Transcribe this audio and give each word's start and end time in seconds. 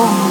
home. 0.00 0.29